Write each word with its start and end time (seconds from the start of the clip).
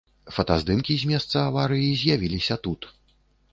Фотаздымкі 0.37 0.95
з 1.01 1.09
месца 1.11 1.35
аварыі 1.51 1.93
з'явіліся 2.01 2.61
тут. 2.67 2.91